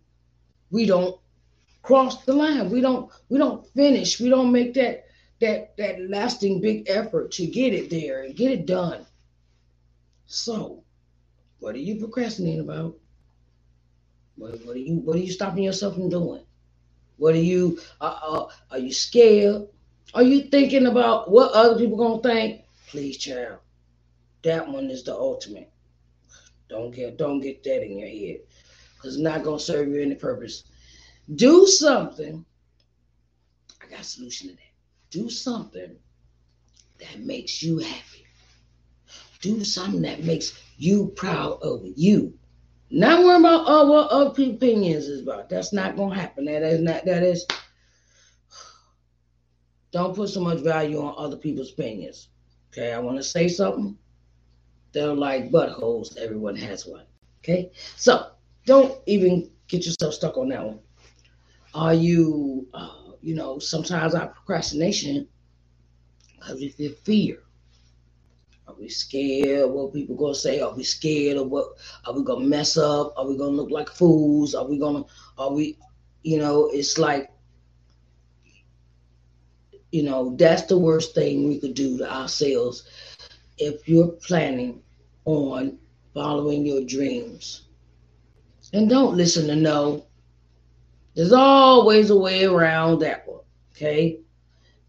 we 0.72 0.86
don't 0.86 1.20
cross 1.84 2.24
the 2.26 2.34
line. 2.34 2.70
We 2.70 2.82
don't, 2.82 3.12
we 3.30 3.38
don't 3.38 3.66
finish. 3.74 4.20
We 4.20 4.30
don't 4.30 4.52
make 4.52 4.74
that 4.76 5.06
that 5.40 5.78
that 5.78 6.10
lasting 6.10 6.62
big 6.62 6.90
effort 6.90 7.32
to 7.32 7.46
get 7.46 7.74
it 7.74 7.90
there 7.90 8.24
and 8.24 8.36
get 8.36 8.52
it 8.52 8.66
done. 8.66 9.06
So, 10.26 10.84
what 11.60 11.76
are 11.76 11.80
you 11.80 12.00
procrastinating 12.00 12.62
about? 12.62 12.98
What, 14.36 14.60
what 14.66 14.76
are 14.76 14.80
you 14.80 14.96
What 14.96 15.16
are 15.16 15.20
you 15.20 15.32
stopping 15.32 15.64
yourself 15.64 15.94
from 15.96 16.10
doing? 16.10 16.47
What 17.18 17.36
are 17.36 17.40
you? 17.40 17.80
Uh, 18.00 18.46
are 18.72 18.80
you 18.80 18.94
scared? 18.94 19.68
Are 20.14 20.24
you 20.24 20.44
thinking 20.44 20.86
about 20.88 21.30
what 21.30 21.52
other 21.52 21.78
people 21.78 21.98
gonna 21.98 22.22
think? 22.22 22.62
Please, 22.88 23.18
child. 23.18 23.60
That 24.44 24.68
one 24.68 24.90
is 24.90 25.04
the 25.04 25.14
ultimate. 25.14 25.72
Don't 26.70 26.92
get 26.92 27.18
don't 27.18 27.40
get 27.40 27.64
that 27.64 27.84
in 27.84 28.00
your 28.00 28.10
head, 28.10 28.42
cause 29.00 29.16
it's 29.16 29.22
not 29.22 29.44
gonna 29.44 29.60
serve 29.60 29.90
you 29.90 30.02
any 30.02 30.16
purpose. 30.16 30.64
Do 31.36 31.68
something. 31.68 32.46
I 33.82 33.88
got 33.90 34.02
a 34.02 34.04
solution 34.04 34.50
to 34.50 34.56
that. 34.56 34.62
Do 35.10 35.30
something 35.30 35.96
that 37.00 37.20
makes 37.20 37.62
you 37.62 37.80
happy. 37.80 38.26
Do 39.42 39.64
something 39.64 40.02
that 40.02 40.24
makes 40.24 40.60
you 40.78 41.08
proud 41.16 41.62
of 41.62 41.82
you. 41.96 42.38
Not 42.90 43.24
worry 43.24 43.40
about 43.40 43.68
uh, 43.68 43.86
what 43.86 44.10
other 44.10 44.30
opinions 44.50 45.08
is 45.08 45.22
about. 45.24 45.50
That's 45.50 45.74
not 45.74 45.98
gonna 45.98 46.16
happen. 46.16 46.46
That 46.46 46.64
is 46.64 46.82
not 46.82 47.06
that 47.06 47.24
is 47.24 47.46
don't 49.92 50.16
put 50.16 50.30
so 50.30 50.42
much 50.42 50.60
value 50.60 51.00
on 51.02 51.16
other 51.18 51.38
people's 51.38 51.74
opinions. 51.74 52.30
Okay, 52.72 52.94
I 52.94 53.00
want 53.00 53.18
to 53.18 53.24
say 53.24 53.48
something. 53.48 53.98
They're 54.94 55.14
like 55.14 55.52
buttholes. 55.52 56.18
Everyone 56.18 56.56
has 56.56 56.86
one. 56.86 57.06
Okay, 57.40 57.72
so 57.96 58.32
don't 58.66 59.00
even 59.06 59.52
get 59.68 59.86
yourself 59.86 60.14
stuck 60.14 60.38
on 60.38 60.50
that 60.50 60.66
one. 60.66 60.80
Are 61.74 61.94
you, 61.94 62.68
uh, 62.74 63.12
you 63.22 63.36
know, 63.36 63.60
sometimes 63.60 64.16
our 64.16 64.28
procrastination 64.28 65.28
because 66.36 66.60
we 66.60 66.70
feel 66.70 66.94
fear. 67.04 67.40
Are 68.68 68.76
we 68.78 68.90
scared 68.90 69.70
what 69.70 69.94
people 69.94 70.16
gonna 70.16 70.36
say? 70.36 70.60
Are 70.60 70.76
we 70.76 70.84
scared 70.84 71.38
of 71.38 71.50
what? 71.50 71.68
Are 72.06 72.14
we 72.14 72.24
gonna 72.24 72.46
mess 72.46 72.78
up? 72.78 73.14
Are 73.18 73.26
we 73.26 73.38
gonna 73.38 73.56
look 73.56 73.72
like 73.72 73.90
fools? 73.90 74.54
Are 74.54 74.66
we 74.68 74.78
gonna? 74.78 75.06
Are 75.38 75.54
we? 75.54 75.78
You 76.24 76.40
know, 76.40 76.70
it's 76.74 76.98
like, 76.98 77.32
you 79.92 80.04
know, 80.04 80.36
that's 80.36 80.64
the 80.64 80.78
worst 80.78 81.16
thing 81.16 81.48
we 81.48 81.60
could 81.60 81.76
do 81.76 81.98
to 82.00 82.12
ourselves 82.12 82.90
if 83.58 83.88
you're 83.88 84.10
planning 84.10 84.82
on 85.24 85.78
following 86.14 86.66
your 86.66 86.84
dreams. 86.84 87.64
And 88.74 88.90
don't 88.90 89.16
listen 89.16 89.48
to 89.48 89.56
no. 89.56 90.06
There's 91.16 91.32
always 91.32 92.10
a 92.10 92.18
way 92.18 92.44
around 92.44 93.00
that 93.00 93.28
one, 93.28 93.42
okay? 93.72 94.20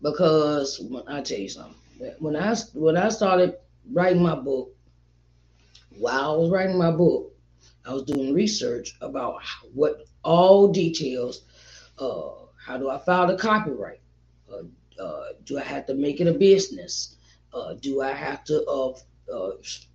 Because 0.02 0.80
when 0.80 1.04
I 1.06 1.22
tell 1.22 1.38
you 1.38 1.48
something, 1.48 1.74
when 2.18 2.34
I 2.34 2.54
when 2.74 2.96
I 2.96 3.08
started 3.08 3.56
writing 3.92 4.22
my 4.22 4.34
book, 4.34 4.74
while 5.90 6.32
I 6.32 6.36
was 6.36 6.50
writing 6.50 6.78
my 6.78 6.90
book, 6.90 7.34
I 7.86 7.92
was 7.92 8.04
doing 8.04 8.34
research 8.34 8.94
about 9.00 9.40
what 9.72 10.04
all 10.22 10.68
details. 10.68 11.42
Uh, 11.98 12.30
how 12.64 12.76
do 12.76 12.90
I 12.90 12.98
file 12.98 13.26
the 13.26 13.36
copyright? 13.36 14.00
Uh, 14.52 15.02
uh, 15.02 15.24
do 15.44 15.58
I 15.58 15.62
have 15.62 15.86
to 15.86 15.94
make 15.94 16.20
it 16.20 16.26
a 16.26 16.32
business? 16.34 17.16
Uh, 17.52 17.74
do 17.74 18.02
I 18.02 18.12
have 18.12 18.44
to, 18.44 18.64
uh, 18.66 18.92
uh, 19.32 19.52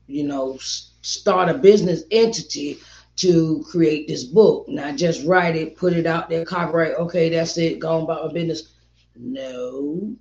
you 0.08 0.24
know, 0.24 0.58
start 0.58 1.50
a 1.50 1.54
business 1.54 2.04
entity 2.12 2.80
to 3.18 3.64
create 3.70 4.08
this 4.08 4.24
book? 4.24 4.68
Not 4.68 4.96
just 4.96 5.26
write 5.26 5.56
it, 5.56 5.78
put 5.78 5.94
it 5.94 6.08
out 6.08 6.30
there, 6.30 6.46
copyright. 6.46 6.96
Okay, 6.96 7.30
that's 7.30 7.58
it. 7.58 7.80
Go 7.80 8.04
about 8.04 8.26
my 8.26 8.34
business. 8.34 8.74
No, 9.16 10.16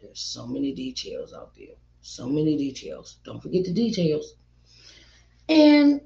there's 0.00 0.20
so 0.20 0.46
many 0.46 0.72
details 0.72 1.34
out 1.34 1.54
there. 1.54 1.76
So 2.06 2.28
many 2.28 2.56
details. 2.56 3.18
Don't 3.24 3.42
forget 3.42 3.64
the 3.64 3.72
details. 3.72 4.34
And 5.48 6.00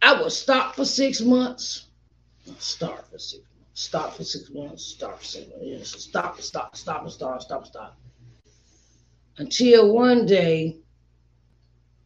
I 0.00 0.22
would 0.22 0.30
stop 0.30 0.76
for 0.76 0.84
six 0.84 1.20
months. 1.20 1.88
Start 2.58 3.10
for 3.10 3.18
six 3.18 3.42
months. 3.42 3.72
Stop 3.74 4.14
for 4.14 4.22
six 4.22 4.50
months. 4.50 4.84
Stop 4.84 5.18
for 5.18 5.24
six 5.24 5.48
months. 5.48 5.64
Yeah, 5.64 5.78
so 5.82 5.98
stop, 5.98 6.40
stop, 6.40 6.76
stop, 6.76 7.10
stop, 7.10 7.42
stop, 7.42 7.66
stop. 7.66 7.98
Until 9.38 9.92
one 9.92 10.24
day 10.24 10.78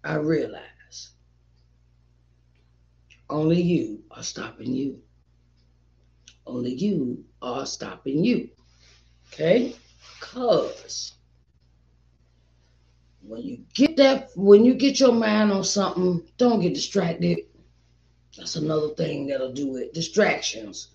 I 0.03 0.15
realized 0.15 1.11
only 3.29 3.61
you 3.61 4.05
are 4.11 4.23
stopping 4.23 4.73
you. 4.73 5.03
Only 6.47 6.73
you 6.73 7.27
are 7.43 7.67
stopping 7.67 8.25
you. 8.25 8.49
Okay? 9.33 9.77
Because 10.19 11.16
when 13.27 13.43
you 13.43 13.59
get 13.75 13.97
that, 13.97 14.31
when 14.37 14.65
you 14.65 14.75
get 14.75 15.01
your 15.01 15.13
mind 15.13 15.51
on 15.51 15.65
something, 15.65 16.23
don't 16.39 16.61
get 16.61 16.75
distracted. 16.75 17.39
That's 18.37 18.57
another 18.57 18.91
thing 18.91 19.27
that'll 19.27 19.53
do 19.53 19.77
it. 19.77 19.95
Distractions. 19.95 20.89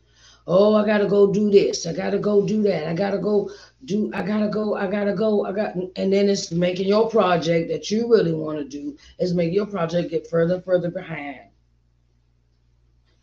Oh, 0.48 0.76
I 0.76 0.86
gotta 0.86 1.08
go 1.08 1.32
do 1.32 1.52
this. 1.52 1.86
I 1.86 1.94
gotta 1.94 2.18
go 2.18 2.46
do 2.46 2.64
that. 2.64 2.88
I 2.88 2.94
gotta 2.94 3.18
go 3.18 3.50
do. 3.86 4.12
I 4.14 4.24
gotta 4.24 4.48
go. 4.48 4.76
I 4.76 4.88
gotta 4.90 5.14
go. 5.14 5.46
I 5.46 5.52
got. 5.52 5.76
And 5.76 6.12
then 6.12 6.30
it's 6.30 6.52
making 6.52 6.88
your 6.88 7.10
project 7.10 7.70
that 7.70 7.92
you 7.92 8.12
really 8.12 8.34
want 8.34 8.58
to 8.58 8.66
do 8.66 8.98
is 9.20 9.34
make 9.34 9.54
your 9.54 9.66
project 9.66 10.10
get 10.10 10.30
further 10.30 10.62
further 10.62 10.90
behind. 10.90 11.42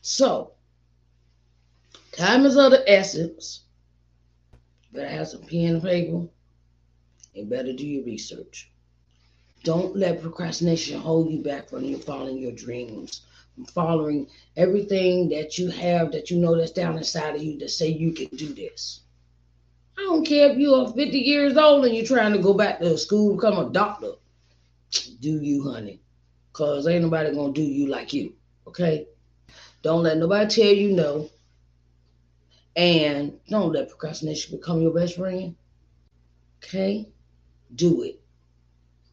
So, 0.01 0.53
time 2.13 2.47
is 2.47 2.57
of 2.57 2.71
the 2.71 2.89
essence. 2.89 3.65
better 4.93 5.09
have 5.09 5.29
some 5.29 5.43
pen 5.43 5.75
and 5.75 5.83
paper. 5.83 6.27
And 7.35 7.49
better 7.49 7.73
do 7.73 7.87
your 7.87 8.05
research. 8.05 8.71
Don't 9.65 9.97
let 9.97 10.23
procrastination 10.23 11.01
hold 11.01 11.31
you 11.31 11.43
back 11.43 11.69
from 11.69 11.85
you 11.85 11.99
following 11.99 12.39
your 12.39 12.53
dreams, 12.53 13.23
from 13.55 13.65
following 13.67 14.29
everything 14.57 15.29
that 15.31 15.59
you 15.59 15.69
have 15.71 16.13
that 16.13 16.31
you 16.31 16.39
know 16.39 16.57
that's 16.57 16.71
down 16.71 16.97
inside 16.97 17.35
of 17.35 17.43
you 17.43 17.59
to 17.59 17.69
say 17.69 17.89
you 17.89 18.13
can 18.13 18.29
do 18.37 18.55
this. 18.55 19.01
I 19.99 20.03
don't 20.03 20.25
care 20.25 20.51
if 20.51 20.59
you're 20.59 20.93
50 20.93 21.19
years 21.19 21.57
old 21.57 21.85
and 21.85 21.95
you're 21.95 22.07
trying 22.07 22.33
to 22.33 22.39
go 22.39 22.55
back 22.55 22.79
to 22.79 22.97
school, 22.97 23.35
become 23.35 23.59
a 23.59 23.71
doctor. 23.71 24.13
Do 25.21 25.43
you, 25.43 25.69
honey? 25.69 26.01
Because 26.53 26.87
ain't 26.87 27.03
nobody 27.03 27.35
to 27.35 27.53
do 27.53 27.63
you 27.63 27.89
like 27.89 28.13
you. 28.13 28.35
Okay? 28.67 29.09
Don't 29.83 30.05
let 30.05 30.19
nobody 30.19 30.49
tell 30.49 30.73
you 30.73 30.93
no. 30.93 31.29
And 32.77 33.41
don't 33.49 33.73
let 33.73 33.89
procrastination 33.89 34.57
become 34.57 34.81
your 34.81 34.95
best 34.95 35.17
friend. 35.17 35.57
Okay? 36.63 37.09
Do 37.75 38.03
it. 38.03 38.21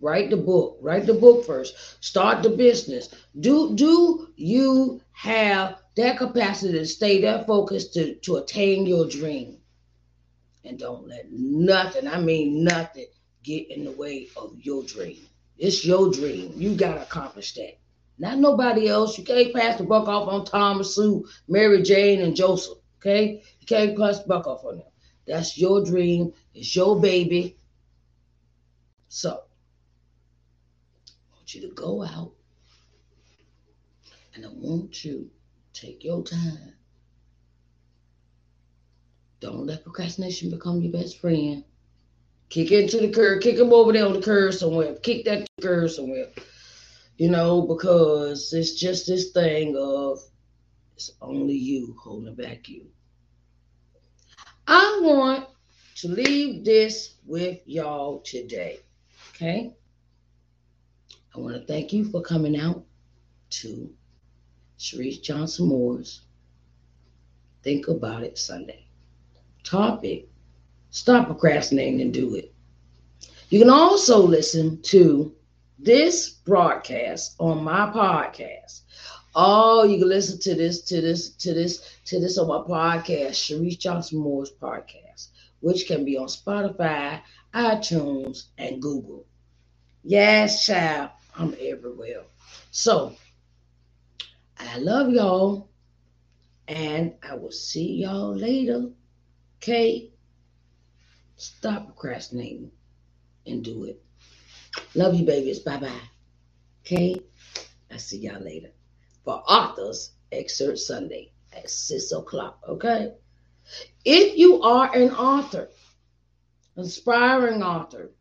Write 0.01 0.29
the 0.29 0.37
book. 0.37 0.77
Write 0.81 1.05
the 1.05 1.13
book 1.13 1.45
first. 1.45 2.03
Start 2.03 2.43
the 2.43 2.49
business. 2.49 3.09
Do 3.39 3.75
do 3.75 4.27
you 4.35 5.01
have 5.13 5.79
that 5.95 6.17
capacity 6.17 6.73
to 6.73 6.85
stay 6.85 7.21
that 7.21 7.47
focused 7.47 7.93
to, 7.93 8.15
to 8.15 8.37
attain 8.37 8.85
your 8.85 9.07
dream? 9.07 9.57
And 10.63 10.77
don't 10.77 11.07
let 11.07 11.31
nothing, 11.31 12.07
I 12.07 12.19
mean 12.19 12.63
nothing, 12.63 13.07
get 13.43 13.69
in 13.69 13.85
the 13.85 13.91
way 13.91 14.27
of 14.35 14.55
your 14.59 14.83
dream. 14.83 15.21
It's 15.57 15.85
your 15.85 16.11
dream. 16.11 16.53
You 16.57 16.75
gotta 16.75 17.03
accomplish 17.03 17.53
that. 17.53 17.77
Not 18.17 18.39
nobody 18.39 18.87
else. 18.87 19.17
You 19.17 19.23
can't 19.23 19.53
pass 19.53 19.77
the 19.77 19.83
buck 19.83 20.07
off 20.07 20.27
on 20.27 20.45
Thomas, 20.45 20.95
Sue, 20.95 21.27
Mary 21.47 21.81
Jane, 21.81 22.21
and 22.21 22.35
Joseph. 22.35 22.77
Okay? 22.99 23.41
You 23.59 23.67
can't 23.67 23.97
pass 23.97 24.19
the 24.19 24.27
buck 24.27 24.47
off 24.47 24.65
on 24.65 24.77
them. 24.77 24.87
That's 25.27 25.57
your 25.57 25.83
dream. 25.83 26.33
It's 26.53 26.75
your 26.75 26.99
baby. 26.99 27.57
So 29.07 29.44
want 31.45 31.53
you 31.53 31.69
to 31.69 31.75
go 31.75 32.03
out 32.03 32.31
and 34.33 34.43
I 34.43 34.49
want 34.51 35.05
you 35.05 35.29
take 35.73 36.03
your 36.03 36.23
time. 36.23 36.73
Don't 39.41 39.67
let 39.67 39.83
procrastination 39.83 40.49
become 40.49 40.81
your 40.81 40.91
best 40.91 41.19
friend. 41.19 41.63
Kick 42.49 42.71
into 42.71 42.97
the 42.97 43.11
curb, 43.11 43.43
kick 43.43 43.59
him 43.59 43.71
over 43.71 43.93
there 43.93 44.07
on 44.07 44.13
the 44.13 44.23
curb 44.23 44.55
somewhere, 44.55 44.95
kick 44.95 45.25
that 45.25 45.47
curb 45.61 45.91
somewhere. 45.91 46.29
You 47.17 47.29
know, 47.29 47.61
because 47.61 48.51
it's 48.51 48.73
just 48.73 49.05
this 49.05 49.29
thing 49.29 49.75
of 49.77 50.19
it's 50.95 51.11
only 51.21 51.53
you 51.53 51.95
holding 52.01 52.33
back 52.33 52.67
you. 52.67 52.87
I 54.65 54.99
want 55.03 55.47
to 55.97 56.07
leave 56.07 56.65
this 56.65 57.17
with 57.23 57.59
y'all 57.67 58.21
today. 58.21 58.79
Okay? 59.35 59.75
I 61.35 61.39
want 61.39 61.55
to 61.55 61.65
thank 61.65 61.91
you 61.91 62.05
for 62.05 62.21
coming 62.21 62.57
out 62.57 62.85
to 63.49 63.89
Sharice 64.79 65.21
Johnson 65.21 65.67
Moore's 65.67 66.21
Think 67.61 67.87
About 67.87 68.23
It 68.23 68.37
Sunday. 68.37 68.85
Topic 69.63 70.29
Stop 70.95 71.27
procrastinating 71.27 71.99
and 71.99 72.13
do 72.13 72.35
it. 72.35 72.53
You 73.49 73.59
can 73.59 73.69
also 73.69 74.25
listen 74.25 74.81
to 74.83 75.35
this 75.77 76.29
broadcast 76.29 77.35
on 77.37 77.65
my 77.65 77.91
podcast. 77.93 78.83
Oh, 79.35 79.83
you 79.83 79.99
can 79.99 80.07
listen 80.07 80.39
to 80.39 80.55
this, 80.55 80.83
to 80.83 81.01
this, 81.01 81.31
to 81.31 81.53
this, 81.53 81.97
to 82.05 82.21
this 82.21 82.37
on 82.37 82.47
my 82.47 82.59
podcast, 82.59 83.31
Sharice 83.31 83.77
Johnson 83.77 84.19
Moore's 84.19 84.53
podcast, 84.53 85.31
which 85.59 85.85
can 85.85 86.05
be 86.05 86.17
on 86.17 86.27
Spotify, 86.27 87.19
iTunes, 87.53 88.45
and 88.57 88.81
Google. 88.81 89.25
Yes, 90.01 90.65
child, 90.65 91.09
I'm 91.37 91.55
everywhere. 91.59 92.23
So, 92.71 93.15
I 94.57 94.77
love 94.77 95.11
y'all, 95.11 95.69
and 96.67 97.13
I 97.21 97.35
will 97.35 97.51
see 97.51 97.93
y'all 98.01 98.35
later. 98.35 98.89
Okay? 99.57 100.11
Stop 101.37 101.87
procrastinating 101.87 102.71
and 103.45 103.63
do 103.63 103.85
it. 103.85 104.01
Love 104.95 105.15
you, 105.15 105.25
babies. 105.25 105.59
Bye 105.59 105.77
bye. 105.77 106.01
Okay? 106.85 107.15
I'll 107.91 107.99
see 107.99 108.19
y'all 108.19 108.41
later 108.41 108.69
for 109.23 109.43
Authors 109.47 110.11
Excerpt 110.31 110.79
Sunday 110.79 111.31
at 111.53 111.69
6 111.69 112.11
o'clock. 112.13 112.59
Okay? 112.67 113.13
If 114.05 114.37
you 114.37 114.61
are 114.61 114.95
an 114.95 115.11
author, 115.11 115.69
aspiring 116.77 117.63
author, 117.63 118.11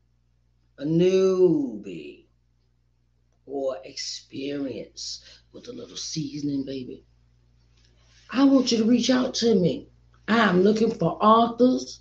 a 0.78 0.85
newbie, 0.85 2.23
or 3.46 3.76
experience 3.84 5.24
with 5.52 5.68
a 5.68 5.72
little 5.72 5.96
seasoning, 5.96 6.64
baby, 6.64 7.04
I 8.30 8.44
want 8.44 8.72
you 8.72 8.78
to 8.78 8.84
reach 8.84 9.10
out 9.10 9.34
to 9.34 9.54
me. 9.54 9.88
I'm 10.28 10.62
looking 10.62 10.90
for 10.90 11.18
authors 11.22 12.00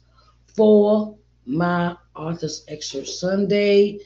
for 0.55 1.17
my 1.45 1.95
Authors 2.15 2.63
Extra 2.67 3.05
Sunday. 3.05 3.99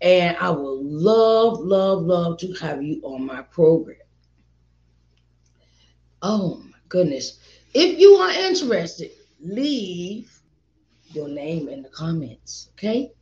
And 0.00 0.36
I 0.36 0.50
would 0.50 0.80
love, 0.80 1.60
love, 1.60 2.02
love 2.02 2.38
to 2.38 2.52
have 2.54 2.82
you 2.82 3.00
on 3.02 3.24
my 3.24 3.42
program. 3.42 3.96
Oh 6.22 6.56
my 6.56 6.78
goodness. 6.88 7.38
If 7.72 7.98
you 7.98 8.14
are 8.16 8.30
interested, 8.30 9.10
leave 9.40 10.40
your 11.06 11.28
name 11.28 11.68
in 11.68 11.82
the 11.82 11.88
comments, 11.88 12.70
okay? 12.72 13.12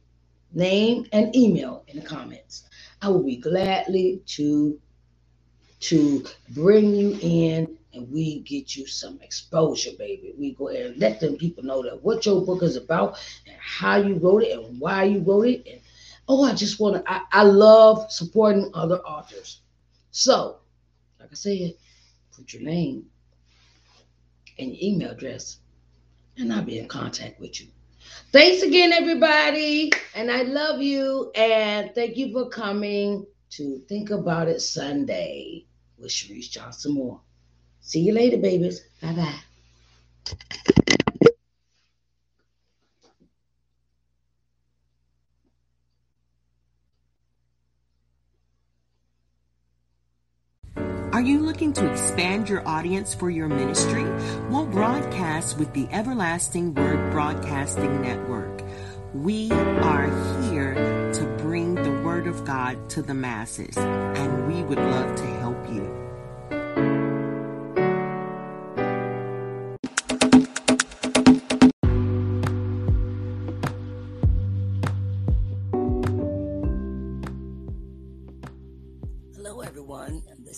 Name 0.53 1.07
and 1.13 1.35
email 1.35 1.85
in 1.89 2.01
the 2.01 2.07
comments. 2.07 2.65
I 3.03 3.09
will 3.09 3.25
be 3.25 3.37
gladly 3.37 4.23
to 4.27 4.81
to 5.81 6.25
bring 6.51 6.95
you 6.95 7.19
in 7.21 7.77
and 7.93 8.11
we 8.11 8.41
get 8.41 8.77
you 8.77 8.87
some 8.87 9.19
exposure, 9.21 9.91
baby. 9.99 10.33
We 10.39 10.55
go 10.55 10.69
and 10.69 10.97
let 10.97 11.19
them 11.21 11.37
people 11.37 11.65
know 11.65 11.83
that 11.83 12.03
what 12.03 12.25
your 12.25 12.47
book 12.47 12.63
is 12.63 12.77
about 12.77 13.19
and 13.47 13.57
how 13.61 13.97
you 13.97 14.15
wrote 14.15 14.45
it 14.45 14.59
and 14.59 14.81
why 14.81 15.05
you 15.05 15.21
wrote 15.21 15.47
it. 15.47 15.67
And 15.67 15.81
oh, 16.29 16.45
I 16.45 16.55
just 16.55 16.79
want 16.79 17.05
to, 17.05 17.13
I, 17.13 17.23
I 17.33 17.43
love 17.43 18.11
supporting 18.11 18.71
other 18.75 19.01
authors. 19.01 19.61
So, 20.13 20.59
like 21.19 21.31
I 21.33 21.35
said, 21.35 21.75
put 22.35 22.53
your 22.53 22.63
name 22.63 23.07
and 24.59 24.69
your 24.71 24.79
email 24.81 25.11
address, 25.11 25.59
and 26.39 26.53
I'll 26.53 26.63
be 26.63 26.79
in 26.79 26.89
contact 26.89 27.41
with 27.41 27.61
you. 27.61 27.67
Thanks 28.33 28.63
again, 28.63 28.93
everybody. 28.95 29.93
And 30.15 30.31
I 30.31 30.43
love 30.43 30.81
you. 30.81 31.31
And 31.35 31.95
thank 31.95 32.17
you 32.17 32.33
for 32.33 32.49
coming 32.49 33.27
to 33.51 33.79
Think 33.91 34.09
About 34.11 34.49
It 34.49 34.63
Sunday 34.63 35.67
with 35.99 36.11
Sharice 36.11 36.51
Johnson 36.51 36.95
Moore. 36.95 37.21
See 37.83 38.01
you 38.01 38.15
later, 38.15 38.39
babies. 38.39 38.87
Bye 39.03 39.13
bye. 39.13 40.97
Are 51.13 51.21
you 51.21 51.41
looking 51.41 51.75
to 51.75 51.91
expand 51.91 52.49
your 52.49 52.67
audience 52.67 53.13
for 53.13 53.29
your 53.29 53.47
ministry? 53.47 54.05
Well, 54.49 54.65
broadcast 54.65 55.59
with 55.59 55.71
the 55.75 55.87
Everlasting 55.93 56.73
Word 56.73 57.13
Broadcasting 57.13 58.01
Network. 58.01 58.63
We 59.13 59.53
are 59.53 60.09
here 60.49 60.73
to 61.13 61.25
bring 61.43 61.75
the 61.75 62.01
Word 62.01 62.27
of 62.27 62.47
God 62.47 62.89
to 62.91 63.03
the 63.03 63.13
masses, 63.13 63.77
and 63.77 64.49
we 64.49 64.63
would 64.63 64.79
love 64.79 65.15
to 65.17 65.27
help 65.27 65.71
you. 65.71 66.12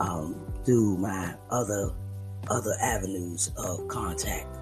um, 0.00 0.34
through 0.64 0.96
my 0.96 1.34
other 1.48 1.92
other 2.50 2.74
avenues 2.80 3.52
of 3.56 3.86
contact, 3.86 4.58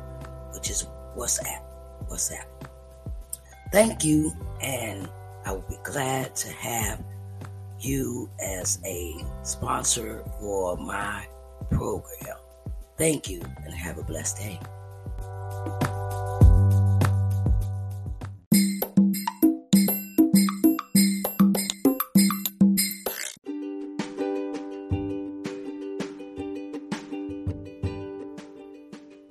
which 0.53 0.69
is 0.69 0.87
WhatsApp. 1.17 1.63
WhatsApp. 2.11 2.45
Thank 3.73 4.05
you, 4.05 4.33
and 4.61 5.09
I 5.47 5.53
will 5.53 5.65
be 5.67 5.79
glad 5.83 6.37
to 6.37 6.53
have 6.53 7.03
you 7.79 8.29
as 8.39 8.79
a 8.85 9.25
sponsor 9.45 10.23
for 10.39 10.77
my 10.77 11.27
program. 11.71 12.37
Thank 13.01 13.31
you 13.31 13.41
and 13.65 13.73
have 13.73 13.97
a 13.97 14.03
blessed 14.03 14.37
day. 14.37 14.61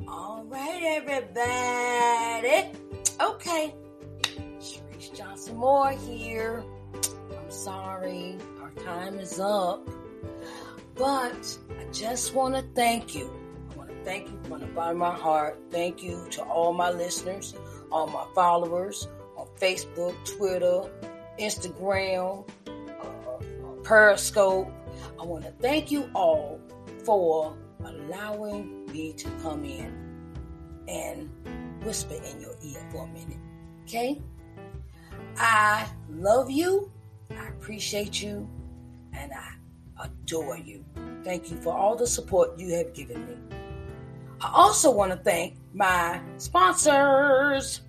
All 0.08 0.44
right, 0.48 0.82
everybody. 0.84 2.72
Okay. 3.22 3.76
Sharice 4.60 5.16
Johnson 5.16 5.58
Moore 5.58 5.92
here. 5.92 6.64
I'm 6.96 7.52
sorry, 7.52 8.36
our 8.64 8.72
time 8.84 9.20
is 9.20 9.40
up. 9.40 9.88
But 10.96 11.60
I 11.80 11.84
just 11.94 12.34
want 12.34 12.56
to 12.56 12.64
thank 12.74 13.14
you 13.14 13.39
you 14.32 14.40
from 14.48 14.62
the 14.62 14.68
bottom 14.68 15.02
of 15.02 15.12
my 15.12 15.16
heart. 15.16 15.60
Thank 15.72 16.04
you 16.04 16.28
to 16.32 16.44
all 16.44 16.74
my 16.74 16.92
listeners, 16.92 17.56
all 17.92 18.08
my 18.08 18.26
followers 18.34 19.08
on 19.38 19.48
Facebook, 19.60 20.16
Twitter, 20.38 20.90
Instagram, 21.40 22.48
uh, 22.68 23.84
Periscope. 23.84 24.72
I 25.20 25.26
want 25.26 25.46
to 25.46 25.52
thank 25.60 25.92
you 25.92 26.10
all 26.14 26.60
for 27.04 27.56
allowing 27.84 28.86
me 28.88 29.14
to 29.14 29.30
come 29.42 29.64
in 29.66 29.94
and 30.88 31.30
whisper 31.84 32.16
in 32.16 32.42
your 32.42 32.56
ear 32.64 32.86
for 32.92 33.06
a 33.06 33.08
minute. 33.08 33.38
Okay? 33.84 34.22
I 35.38 35.88
love 36.10 36.52
you. 36.52 36.92
I 37.32 37.48
appreciate 37.48 38.22
you. 38.22 38.50
And 39.14 39.32
I 39.34 39.54
adore 40.04 40.58
you. 40.58 40.86
Thank 41.24 41.52
you 41.52 41.58
for 41.58 41.74
all 41.74 41.96
the 41.96 42.08
support 42.08 42.58
you 42.58 42.74
have 42.76 42.94
given 42.94 43.26
me. 43.26 43.59
I 44.42 44.52
also 44.54 44.90
want 44.90 45.12
to 45.12 45.18
thank 45.18 45.58
my 45.74 46.22
sponsors, 46.38 47.82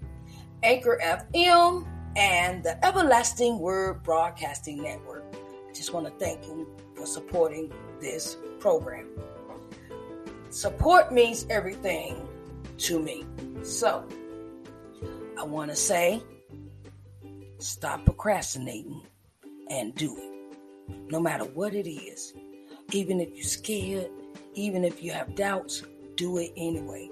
Anchor 0.65 0.99
FM 1.03 1.87
and 2.17 2.65
the 2.65 2.85
Everlasting 2.85 3.61
Word 3.61 4.03
Broadcasting 4.03 4.83
Network. 4.83 5.25
I 5.33 5.73
just 5.73 5.93
want 5.93 6.07
to 6.07 6.13
thank 6.25 6.45
you 6.47 6.69
for 6.97 7.07
supporting 7.07 7.73
this 8.01 8.37
program. 8.59 9.07
Support 10.51 11.13
means 11.13 11.47
everything 11.51 12.29
to 12.79 12.99
me. 12.99 13.25
So, 13.63 14.05
I 15.39 15.45
want 15.45 15.71
to 15.71 15.77
say 15.77 16.21
stop 17.59 18.05
procrastinating 18.05 19.03
and 19.71 19.95
do 19.95 20.17
it. 20.17 20.27
no 21.11 21.21
matter 21.21 21.45
what 21.45 21.75
it 21.75 21.89
is. 21.89 22.35
Even 22.93 23.21
if 23.21 23.29
you're 23.35 23.45
scared, 23.45 24.11
even 24.55 24.85
if 24.85 25.03
you 25.03 25.13
have 25.13 25.37
doubts, 25.37 25.85
do 26.21 26.37
it 26.37 26.53
anyway. 26.55 27.09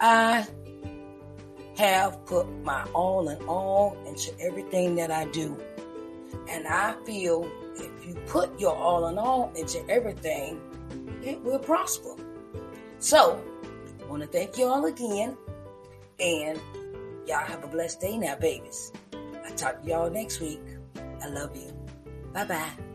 I 0.00 0.44
have 1.76 2.26
put 2.26 2.48
my 2.64 2.82
all 2.92 3.28
in 3.28 3.40
all 3.44 3.96
into 4.08 4.32
everything 4.40 4.96
that 4.96 5.12
I 5.12 5.26
do. 5.26 5.56
And 6.48 6.66
I 6.66 6.96
feel 7.06 7.48
if 7.76 8.06
you 8.06 8.14
put 8.26 8.58
your 8.58 8.74
all 8.74 9.06
in 9.06 9.18
all 9.18 9.52
into 9.54 9.88
everything, 9.88 10.60
it 11.22 11.40
will 11.44 11.60
prosper. 11.60 12.16
So, 12.98 13.40
I 14.02 14.06
want 14.06 14.22
to 14.22 14.28
thank 14.28 14.58
you 14.58 14.66
all 14.66 14.86
again. 14.86 15.36
And 16.18 16.60
y'all 17.24 17.46
have 17.46 17.62
a 17.62 17.68
blessed 17.68 18.00
day 18.00 18.18
now, 18.18 18.34
babies. 18.34 18.92
I'll 19.46 19.54
talk 19.54 19.82
to 19.82 19.88
y'all 19.88 20.10
next 20.10 20.40
week. 20.40 20.60
I 21.22 21.28
love 21.28 21.56
you. 21.56 21.72
Bye 22.32 22.46
bye. 22.46 22.87